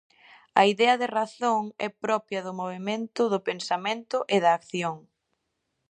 [0.59, 4.95] A idea de Razón é propia do movemento do pensamento e da acción.